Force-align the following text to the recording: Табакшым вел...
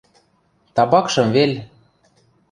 Табакшым 0.75 1.27
вел... 1.35 1.51